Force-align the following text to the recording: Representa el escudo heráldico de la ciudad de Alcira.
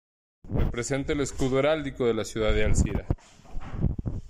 Representa 0.49 1.13
el 1.13 1.19
escudo 1.19 1.59
heráldico 1.59 2.07
de 2.07 2.15
la 2.15 2.25
ciudad 2.25 2.53
de 2.55 2.65
Alcira. 2.65 3.05